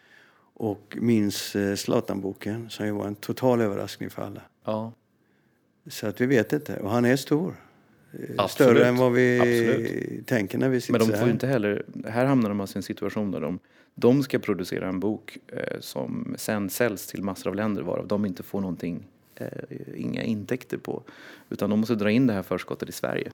[0.54, 4.42] Och minns eh, Zlatan-boken som ju var en total överraskning för alla.
[4.66, 4.92] Ja,
[5.88, 6.80] Så att vi vet inte.
[6.80, 7.56] Och han är stor.
[8.12, 8.52] Eh, Absolut.
[8.52, 10.28] Större än vad vi Absolut.
[10.28, 11.32] tänker när vi sitter men de får här.
[11.32, 11.86] inte heller...
[12.08, 13.60] Här hamnar de alltså i en situation där de,
[13.96, 18.26] de ska producera en bok eh, som sen säljs till massor av länder varav de
[18.26, 19.08] inte får någonting,
[19.96, 21.04] inga intäkter på.
[21.50, 23.32] Utan de måste dra in det här förskottet i Sverige.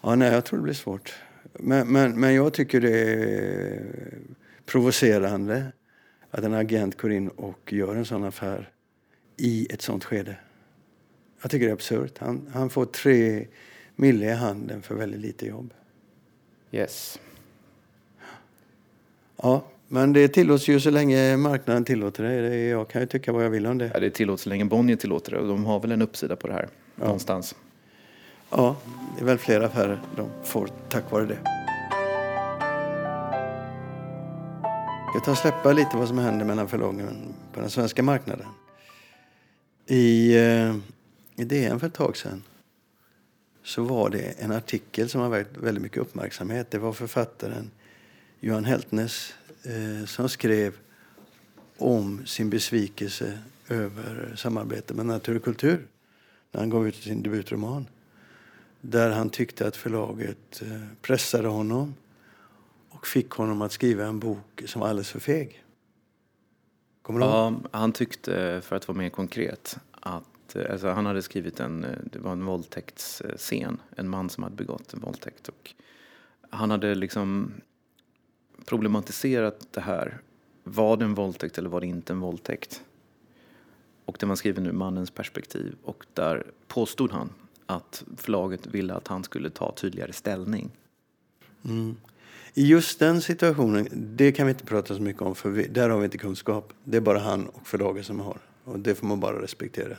[0.00, 1.14] Ja, nej, jag tror det blir svårt.
[1.52, 3.82] Men, men, men jag tycker det är
[4.66, 5.72] provocerande
[6.30, 8.70] att en agent går in och gör en sån affär
[9.36, 10.36] i ett sånt skede.
[11.42, 12.18] Jag tycker det är absurt.
[12.18, 13.46] Han, han får tre
[13.96, 15.74] mille i handen för väldigt lite jobb.
[16.72, 17.20] Yes.
[19.36, 22.68] Ja, men det tillåts ju så länge marknaden tillåter det.
[22.68, 23.90] Jag kan ju tycka vad jag vill om det.
[23.94, 26.46] Ja, det tillåts så länge Bonnier tillåter det och de har väl en uppsida på
[26.46, 27.54] det här någonstans.
[28.50, 28.76] Ja,
[29.14, 31.38] det är väl fler affärer de får tack vare det.
[35.14, 38.46] Jag tar släppa lite vad som händer mellan förlagen på den svenska marknaden.
[39.86, 40.76] I, eh,
[41.36, 42.42] i DN för ett tag sedan
[43.62, 46.70] så var det en artikel som har väckt väldigt mycket uppmärksamhet.
[46.70, 47.70] Det var författaren
[48.40, 50.74] Johan Heltnes eh, som skrev
[51.78, 55.86] om sin besvikelse över samarbetet med Natur och kultur
[56.52, 57.86] när han gav ut sin debutroman.
[58.80, 61.94] Där han tyckte att förlaget eh, pressade honom
[62.88, 65.64] och fick honom att skriva en bok som var alldeles för feg.
[67.02, 67.34] Kommer du ihåg?
[67.34, 71.84] Ja, han tyckte, för att vara mer konkret, att eh, alltså, han hade skrivit en,
[71.84, 75.48] eh, det var en våldtäktsscen, en man som hade begått en våldtäkt.
[75.48, 75.74] Och
[76.50, 77.52] han hade liksom
[78.64, 80.18] problematiserat det här.
[80.64, 82.82] Var det en våldtäkt eller var det inte en våldtäkt?
[84.04, 85.76] Och det man skriver nu, mannens perspektiv.
[85.82, 87.32] Och där påstod han
[87.70, 90.70] att förlaget ville att han skulle ta tydligare ställning.
[91.64, 91.96] Mm.
[92.54, 95.90] I just den situationen, det kan vi inte prata så mycket om för vi, där
[95.90, 96.72] har vi inte kunskap.
[96.84, 98.38] Det är bara han och förlaget som har.
[98.64, 99.96] Och det får man bara respektera.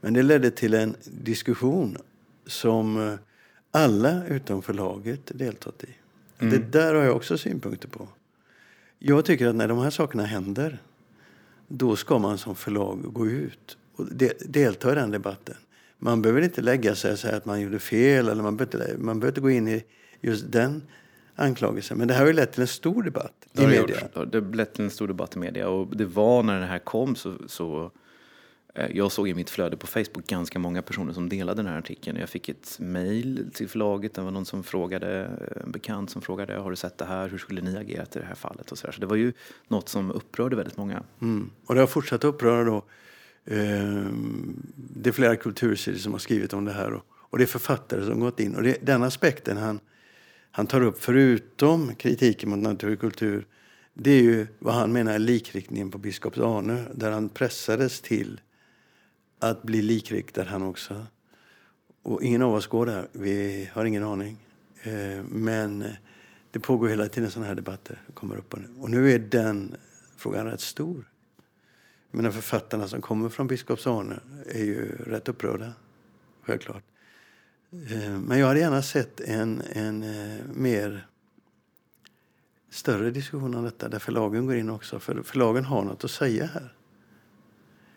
[0.00, 1.98] Men det ledde till en diskussion
[2.46, 3.14] som eh,
[3.70, 5.94] alla utom förlaget deltagit i.
[6.38, 8.08] Det där har jag också synpunkter på.
[8.98, 10.82] Jag tycker att när de här sakerna händer
[11.68, 15.56] då ska man som förlag gå ut och de, delta i den debatten.
[16.04, 19.02] Man behöver inte lägga sig och säga att man gjorde fel eller man behöver inte,
[19.02, 19.84] man behöver inte gå in i
[20.20, 20.82] just den
[21.34, 21.94] anklagelser.
[21.94, 23.80] Men det här har ju lett till en stor debatt i det media.
[23.80, 24.32] gjort.
[24.32, 26.78] Det har lett till en stor debatt i media och det var när det här
[26.78, 27.90] kom så, så
[28.74, 31.78] eh, jag såg i mitt flöde på Facebook ganska många personer som delade den här
[31.78, 32.18] artikeln.
[32.18, 35.30] Jag fick ett mejl till förlaget, det var någon som frågade,
[35.64, 38.26] en bekant som frågade, har du sett det här, hur skulle ni agerat i det
[38.26, 38.72] här fallet?
[38.72, 38.92] Och så, där.
[38.92, 39.32] så det var ju
[39.68, 41.02] något som upprörde väldigt många.
[41.20, 41.50] Mm.
[41.66, 42.84] Och det har fortsatt uppröra då.
[43.46, 46.92] Ehm, det är flera kultursidor som har skrivit om det här.
[46.92, 48.54] Och, och det är författare som gått in.
[48.54, 49.80] Och det, den aspekten han,
[50.50, 53.46] han tar upp, förutom kritiken mot natur och kultur,
[53.94, 58.40] det är ju vad han menar är likriktningen på biskops Arne, där han pressades till
[59.38, 61.06] att bli likriktad han också.
[62.02, 64.46] Och ingen av oss går där, vi har ingen aning.
[64.82, 65.84] Ehm, men
[66.50, 68.02] det pågår hela tiden sådana här debatter.
[68.14, 68.68] Kommer upp och, nu.
[68.80, 69.76] och nu är den
[70.16, 71.04] frågan rätt stor.
[72.16, 75.72] Men författarna som kommer från biskops Arne är ju rätt upprörda,
[76.42, 76.82] självklart.
[77.90, 81.06] Eh, Men jag hade gärna sett en, en eh, mer
[82.70, 84.98] större diskussion om detta där förlagen går in också.
[84.98, 86.74] För förlagen har något att säga här.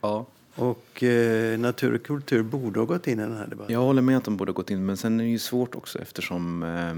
[0.01, 0.25] Ja.
[0.55, 3.73] Och eh, natur och kultur borde ha gått in i den här debatten.
[3.73, 5.75] Jag håller med att de borde ha gått in, men sen är det ju svårt
[5.75, 6.95] också eftersom eh,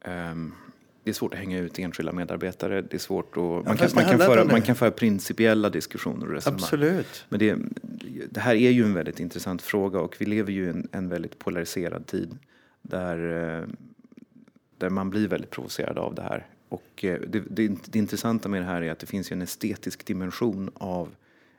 [0.00, 0.52] ehm,
[1.04, 2.82] det är svårt att hänga ut enskilda medarbetare.
[2.82, 6.32] Det är svårt att, man, kan, man, kan föra, man kan föra principiella diskussioner och
[6.32, 6.62] resonemang.
[6.62, 7.24] Absolut.
[7.28, 7.56] Men det,
[8.30, 11.08] det här är ju en väldigt intressant fråga och vi lever ju i en, en
[11.08, 12.38] väldigt polariserad tid
[12.82, 13.16] där,
[13.60, 13.68] eh,
[14.78, 16.46] där man blir väldigt provocerad av det här.
[16.68, 19.42] Och eh, det, det, det intressanta med det här är att det finns ju en
[19.42, 21.14] estetisk dimension av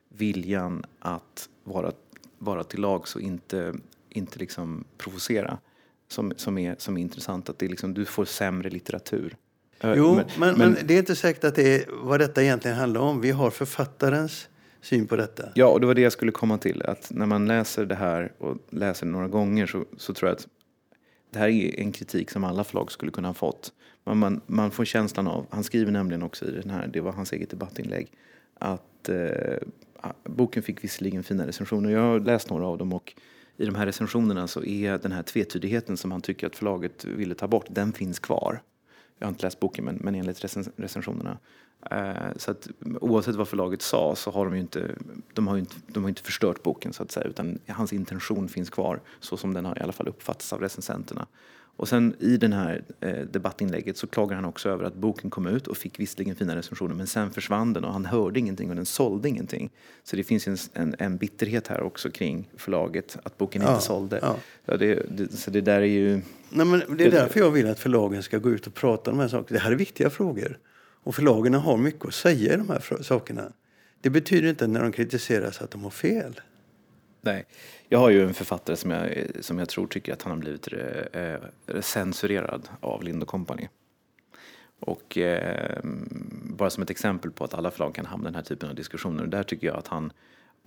[0.09, 1.91] viljan att vara,
[2.37, 3.73] vara till lags och inte,
[4.09, 5.57] inte liksom provocera
[6.13, 7.49] som, som, är, som är intressant.
[7.49, 9.35] Att det är liksom, du får sämre litteratur.
[9.79, 13.01] Eh, Jo, men, men, det är inte säkert att det är vad detta egentligen handlar
[13.01, 13.21] om.
[13.21, 14.49] Vi har författarens
[14.81, 15.49] syn på detta.
[15.55, 16.81] Ja, och det var det jag skulle komma till.
[16.81, 20.35] Att när man läser det här och läser det några gånger så, så tror jag
[20.35, 20.47] att
[21.31, 23.73] det här är en kritik som alla förlag skulle kunna ha fått.
[24.03, 27.11] Man, man, man får känslan av, han skriver nämligen också i den här, det var
[27.11, 28.11] hans eget debattinlägg,
[28.59, 29.57] att eh,
[30.23, 31.89] boken fick visserligen fina recensioner.
[31.89, 33.13] Jag har läst några av dem och
[33.57, 37.35] i de här recensionerna så är den här tvetydigheten som han tycker att förlaget ville
[37.35, 38.61] ta bort, den finns kvar.
[39.19, 41.37] Jag har inte läst boken men, men enligt recens recensionerna.
[41.91, 42.67] Eh, så att
[43.01, 44.95] oavsett vad förlaget sa så har de ju inte,
[45.33, 48.49] de har ju inte, de har inte förstört boken så att säga utan hans intention
[48.49, 51.27] finns kvar så som den har i alla fall uppfattats av recensenterna.
[51.77, 55.47] Och sen i den här eh, debattinlägget så klagar han också över att boken kom
[55.47, 58.75] ut och fick visserligen fina recensioner men sen försvann den och han hörde ingenting och
[58.75, 59.69] den sålde ingenting.
[60.03, 63.85] Så det finns en, en, en bitterhet här också kring förlaget att boken Ja, inte
[63.85, 64.19] sålde.
[64.21, 64.35] ja.
[64.65, 66.21] Ja, det, det, så det där är ju...
[66.49, 69.17] Nej, men det är därför jag vill att förlagen ska gå ut och prata om
[69.17, 69.57] de här sakerna.
[69.59, 70.57] Det här är viktiga frågor.
[71.03, 73.51] Och förlagen har mycket att säga i de här sakerna.
[74.01, 76.41] Det betyder inte när de kritiseras att de har fel.
[77.25, 77.45] Nej.
[77.89, 80.67] Jag har ju en författare som jag, som jag tror tycker att han har blivit
[81.13, 83.67] eh, censurerad av Lind Company.
[84.79, 85.79] Och eh,
[86.43, 88.75] bara som ett exempel på att alla förlag kan hamna i den här typen av
[88.75, 89.25] diskussioner.
[89.25, 90.13] Där tycker jag att han,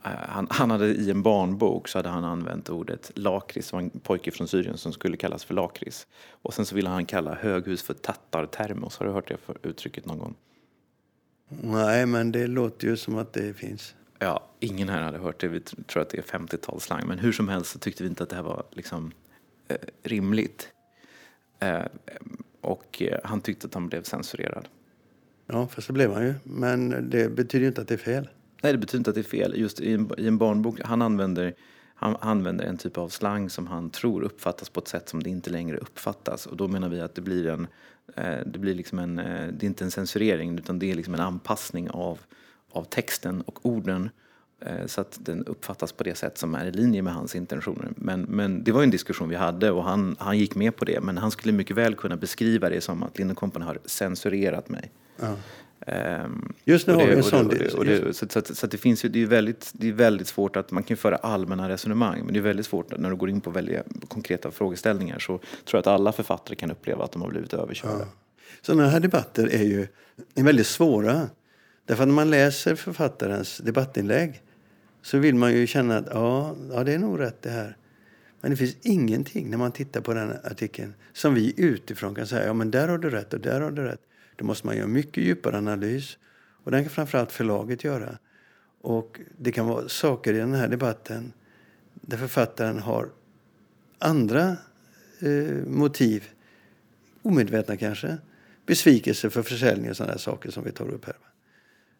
[0.05, 3.71] eh, han, han hade i en barnbok så hade han använt ordet lakrits.
[3.71, 6.07] Det var en pojke från Syrien som skulle kallas för lakrits.
[6.31, 8.99] Och sen så ville han kalla höghus för tattartermos.
[8.99, 10.35] Har du hört det för uttrycket någon gång?
[11.49, 13.95] Nej, men det låter ju som att det finns.
[14.19, 15.49] Ja, ingen här hade hört det.
[15.49, 17.07] Vi tr- tror att det är 50-talsslang.
[17.07, 19.13] Men hur som helst så tyckte vi inte att det här var liksom,
[19.69, 20.69] eh, rimligt.
[21.59, 21.85] Eh,
[22.61, 24.69] och eh, han tyckte att han blev censurerad.
[25.47, 26.35] Ja, för så blev han ju.
[26.43, 28.29] Men det betyder ju inte att det är fel.
[28.63, 29.55] Nej, det betyder inte att det är fel.
[29.57, 31.55] Just i en, i en barnbok, han använder,
[31.95, 35.31] han använder en typ av slang som han tror uppfattas på ett sätt som det
[35.31, 36.47] inte längre uppfattas.
[36.47, 37.67] Och då menar vi att det blir en,
[38.17, 41.15] eh, det blir liksom en, eh, det är inte en censurering utan det är liksom
[41.15, 42.19] en anpassning av,
[42.77, 44.11] av texten och orden
[44.61, 47.89] eh, så att den uppfattas på det sätt som är i linje med hans intentioner.
[47.97, 51.01] Men, men det var en diskussion vi hade och han, han gick med på det.
[51.01, 54.91] Men han skulle mycket väl kunna beskriva det som att Lind Company har censurerat mig.
[55.21, 55.35] Ja.
[55.87, 57.51] Ehm, Just nu har vi en sån...
[58.55, 61.17] Så, det finns ju, det är väldigt, det är väldigt svårt att, man kan föra
[61.17, 65.19] allmänna resonemang, men det är väldigt svårt när du går in på väldigt konkreta frågeställningar
[65.19, 68.07] så tror jag att alla författare kan uppleva att de har blivit överkörda.
[68.63, 69.87] Sådana här debatter är ju
[70.35, 71.29] är väldigt svåra.
[71.87, 74.43] Därför att när man läser författarens debattinlägg
[75.03, 77.77] så vill man ju känna att ja, ja, det är nog rätt det här.
[78.41, 82.47] Men det finns ingenting när man tittar på den artikeln som vi utifrån kan säga
[82.47, 84.01] ja men där har du rätt och där har du rätt.
[84.37, 86.19] Då måste man göra mycket djupare analys
[86.65, 88.19] och den kan framförallt förlaget göra.
[88.81, 91.33] Och det kan vara saker i den här debatten
[91.95, 93.09] där författaren har
[93.99, 94.57] andra
[95.21, 96.25] eh, motiv
[97.23, 98.19] omedvetna kanske,
[98.67, 101.17] besvikelse för försäljning och sådana här saker som vi tar upp här.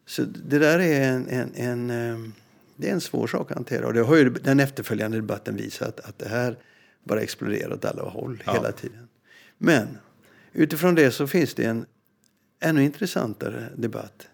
[0.07, 2.29] Så det där är en, en, en, eh,
[2.75, 3.87] det är en svår sak att hantera.
[3.87, 6.57] Och det har ju den efterföljande debatten visat att det här
[7.03, 8.53] bara exploderar åt alla håll Ja.
[8.53, 9.07] hela tiden.
[9.57, 9.87] Men
[10.53, 11.85] Utifrån det så finns det en
[12.59, 14.27] ännu intressantare debatt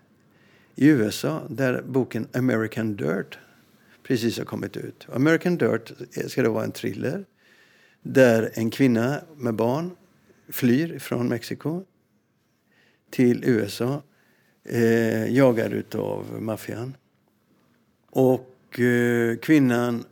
[0.75, 3.37] i USA där boken American Dirt
[4.03, 5.07] precis har kommit ut.
[5.13, 5.91] American Dirt
[6.27, 7.25] ska då vara en thriller
[8.01, 9.91] där en kvinna med barn
[10.49, 11.83] flyr från Mexiko
[13.09, 14.01] till USA
[14.63, 16.97] eh, jagad av maffian.
[18.09, 20.05] Och eh, kvinnan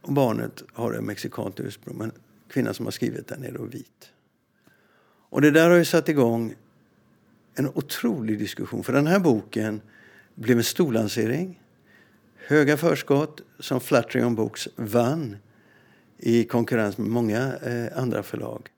[0.00, 2.12] och barnet har en mexikanskt ursprung men
[2.48, 4.12] kvinnan som har skrivit den är då vit.
[5.30, 6.54] Och det där har ju satt igång
[7.54, 8.84] en otrolig diskussion.
[8.84, 9.80] För den här boken
[10.34, 11.62] blev en storlansering.
[12.46, 15.36] Höga förskott som Flattery Books vann
[16.18, 18.68] i konkurrens med många eh, andra förlag.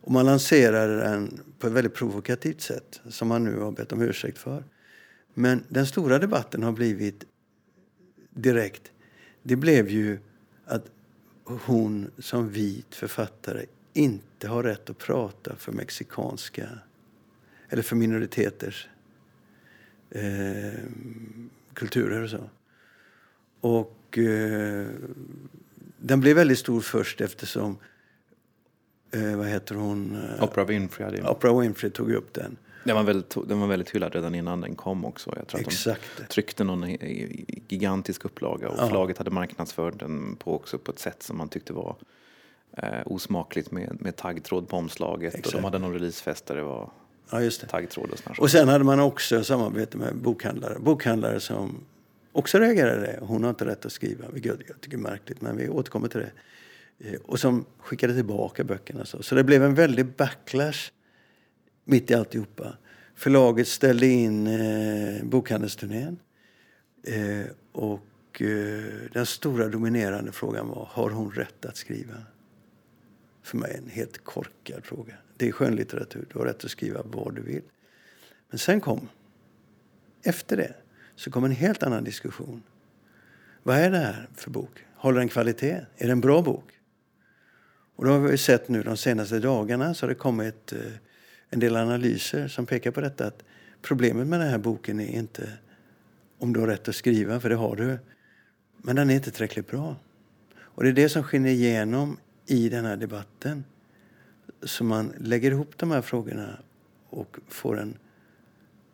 [0.00, 4.02] Och man lanserade den på ett väldigt provokativt sätt som man nu har bett om
[4.02, 4.64] ursäkt för.
[5.34, 7.24] Men den stora debatten har blivit
[8.30, 8.92] direkt.
[9.42, 10.18] Det blev ju
[10.64, 10.84] att
[11.44, 16.68] hon som vit författare inte har rätt att prata för mexikanska
[17.68, 18.88] eller för minoriteters
[20.10, 20.80] eh,
[21.74, 22.50] kulturer och så.
[23.60, 24.86] Och eh,
[25.96, 27.78] den blev väldigt stor först eftersom
[29.10, 30.24] eh, vad heter hon?
[30.38, 32.56] Eh, Oprah Winfrey hade Oprah Winfrey tog upp den.
[32.84, 35.32] Den var, väldigt, den var väldigt hyllad redan innan den kom också.
[35.36, 36.00] Jag tror Exakt.
[36.14, 36.90] att de tryckte någon
[37.68, 38.86] gigantisk upplaga och ja.
[38.86, 41.96] förlaget hade marknadsfört den på, också på ett sätt som man tyckte var
[42.76, 45.34] eh, osmakligt med, med taggtråd på omslaget.
[45.34, 45.46] Exakt.
[45.46, 46.90] Och de hade någon releasefest där det var
[47.30, 47.66] ja, just det.
[47.66, 48.38] taggtråd och sånt.
[48.38, 50.78] Och sen hade man också samarbete med bokhandlare.
[50.78, 51.84] Bokhandlare som
[52.32, 53.18] också reagerade.
[53.22, 56.20] Hon har inte rätt att skriva, vilket jag tycker är märkligt, men vi återkommer till
[56.20, 56.30] det.
[56.98, 59.04] Eh, och som skickade tillbaka böckerna.
[59.04, 60.90] Så, så det blev en väldig backlash
[61.84, 62.76] mitt i alltihopa.
[63.14, 66.18] Förlaget ställde in eh, bokhandelsturnén.
[67.02, 72.14] Eh, och eh, den stora dominerande frågan var, har hon rätt att skriva?
[73.42, 75.14] För mig en helt korkad fråga.
[75.36, 77.62] Det är skönlitteratur, du har rätt att skriva vad du vill.
[78.50, 79.08] Men sen kom,
[80.22, 80.74] efter det,
[81.16, 82.62] så kom en helt annan diskussion.
[83.62, 84.84] Vad är det här för bok?
[84.94, 85.86] Håller den kvalitet?
[85.96, 86.77] Är det en bra bok?
[87.98, 90.78] Och då har vi sett nu de senaste dagarna så har det kommit eh,
[91.50, 93.42] en del analyser som pekar på detta att
[93.82, 95.52] problemet med den här boken är inte
[96.38, 97.98] om du har rätt att skriva, för det har du,
[98.76, 99.96] men den är inte tillräckligt bra.
[100.58, 103.64] Och det är det som skiner igenom i den här debatten.
[104.62, 106.58] Så man lägger ihop de här frågorna
[107.10, 107.98] och får en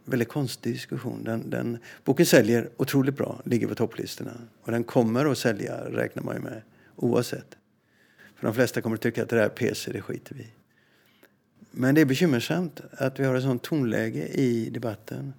[0.05, 1.25] väldigt konstig diskussion.
[1.25, 4.33] Den, den, boken säljer otroligt bra, ligger på topplistorna.
[4.63, 6.63] Och den kommer att sälja, räknar man ju med,
[6.97, 7.57] oavsett.
[8.45, 10.47] För de flesta kommer att tycka att det där är PC, det skiter vi
[11.71, 15.35] Men det är bekymmersamt att vi har ett sånt tonläge i debatten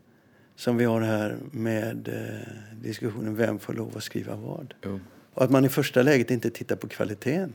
[0.55, 4.73] som vi har här med eh, diskussionen vem får lov att skriva vad.
[4.83, 4.99] Jo.
[5.33, 7.53] Och att man i första läget inte tittar på kvaliteten.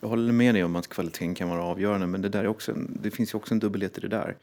[0.00, 2.72] Jag håller med dig om att kvaliteten kan vara avgörande men det, där är också
[3.02, 4.36] det finns ju också en dubbelhet i det där.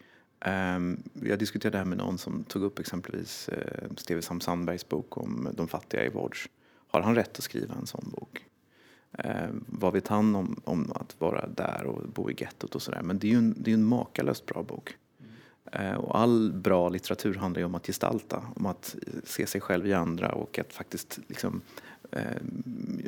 [0.76, 4.90] Um, jag diskuterade det här med någon som tog upp exempelvis uh, Steve Sam Sandbergs
[4.90, 6.50] bok om de fattiga i Vårds.
[6.88, 8.49] Har han rätt att skriva en sån bok?
[9.18, 13.02] Eh, vad vet han om, om att vara där och bo i gettot och sådär?
[13.02, 14.96] Men det är ju en, det är en makalöst bra bok.
[15.72, 19.88] Eh, och all bra litteratur handlar ju om att gestalta, om att se sig själv
[19.88, 21.62] i andra och att faktiskt liksom
[22.12, 22.22] eh,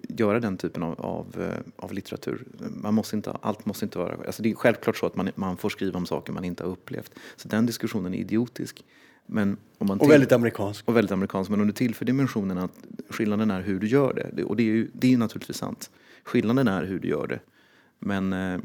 [0.09, 2.45] göra den typen av, av, eh, av, litteratur.
[2.59, 4.17] Man måste inte, allt måste inte vara...
[4.25, 6.71] Alltså det är självklart så att man, man får skriva om saker man inte har
[6.71, 7.11] upplevt.
[7.35, 8.83] Så den diskussionen är idiotisk.
[9.25, 10.87] Men om man och väldigt amerikansk.
[10.87, 11.49] Och väldigt amerikansk.
[11.51, 12.71] Men om du tillför dimensionen att
[13.09, 14.43] skillnaden är hur du gör det.
[14.43, 15.89] Och det är ju det är naturligtvis sant.
[16.23, 17.39] Skillnaden är hur du gör det.
[17.99, 18.59] Men eh,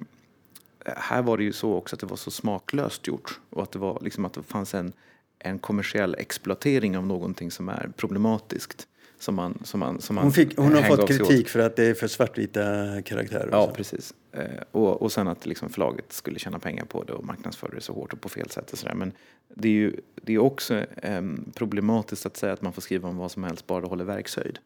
[0.87, 3.41] här var det ju så också att det var så smaklöst gjort.
[3.51, 4.93] Och att det, var liksom att det fanns en,
[5.39, 8.89] en kommersiell exploatering av någonting som är problematiskt.
[9.19, 11.85] Som man, som man, som man hon, fick, hon har fått kritik för att det
[11.85, 12.63] är för svartvita
[13.03, 13.49] karaktärer.
[13.53, 14.15] Ja, precis.
[14.33, 17.81] Eh, och, och sen att liksom förlaget skulle tjäna pengar på det och marknadsföra det
[17.81, 18.73] så hårt och på fel sätt.
[18.73, 18.95] Och så där.
[18.95, 19.13] Men
[19.55, 21.23] det är ju det är också eh,
[21.55, 24.59] problematiskt att säga att man får skriva om vad som helst bara det håller verkshöjd.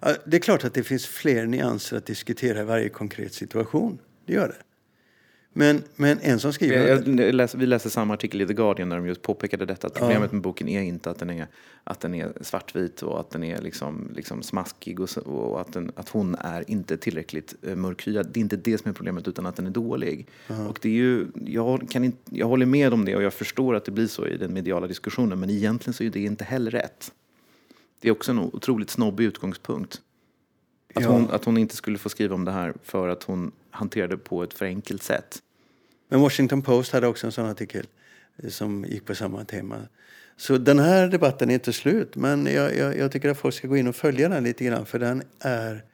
[0.00, 3.98] Ja, det är klart att det finns fler nyanser att diskutera i varje konkret situation.
[4.26, 4.62] Det gör det.
[5.58, 6.88] Men, men en som skriver...
[6.88, 9.86] Jag, jag läser, vi läste samma artikel i The Guardian där de just påpekade detta.
[9.86, 11.46] Att problemet med boken är inte att den är,
[11.84, 15.92] att den är svartvit och att den är liksom, liksom smaskig och, och att, den,
[15.96, 18.26] att hon är inte tillräckligt uh, mörkhyad.
[18.32, 20.28] Det är inte det som är problemet utan att den är dålig.
[20.50, 23.34] Uh Och det är ju, jag, kan inte, jag håller med om det och jag
[23.34, 25.40] förstår att det blir så i den mediala diskussionen.
[25.40, 27.12] Men egentligen så är det inte heller rätt.
[28.00, 30.00] Det är också en otroligt snobbig utgångspunkt.
[30.94, 31.08] Att, ja.
[31.08, 34.18] hon, att hon inte skulle få skriva om det här för att hon hanterade det
[34.18, 35.42] på ett för enkelt sätt.
[36.08, 37.86] Men Washington Post hade också en sån artikel
[38.42, 39.76] eh, som gick på samma tema.
[40.36, 43.68] Så den här debatten är inte slut, men jag, jag, jag tycker att folk ska
[43.68, 45.84] gå in och följa den lite grann för den är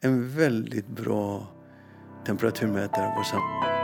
[0.00, 1.46] en väldigt bra
[2.26, 3.78] temperaturmätare på samhället.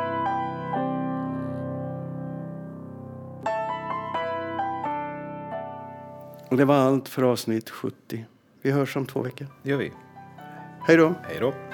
[6.51, 8.27] Och det var allt för avsnitt 70.
[8.63, 9.47] Vi hörs om två veckor.
[9.63, 9.93] Det gör vi.
[10.87, 11.15] Hej då.
[11.29, 11.74] Hej då.